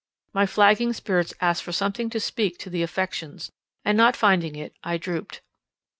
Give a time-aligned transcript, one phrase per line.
[0.33, 3.51] My flagging spirits asked for something to speak to the affections;
[3.85, 5.41] and not finding it, I drooped.